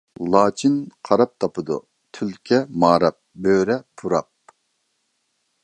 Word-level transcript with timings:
لاچىن 0.35 0.77
قاراپ 1.09 1.33
تاپىدۇ، 1.43 1.77
تۈلكە 2.17 2.59
ماراپ، 2.85 3.19
بۆرە 3.47 3.77
پۇراپ. 4.03 4.57